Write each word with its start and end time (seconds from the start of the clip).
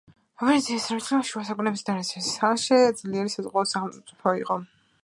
ვენეციის 0.43 0.87
რესპუბლიკა 0.93 1.27
შუა 1.31 1.43
საუკუნეებისა 1.49 1.87
და 1.91 1.99
რენესანსის 1.99 2.31
ხანაში 2.45 2.81
ძლიერი 3.03 3.37
საზღვაო 3.37 3.71
სახელმწიფო 3.75 4.37
იყო. 4.43 4.61